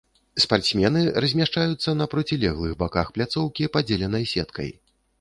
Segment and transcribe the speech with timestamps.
[0.45, 4.79] Спартсмены размяшчаюцца на процілеглых баках пляцоўкі, падзеленай сеткай.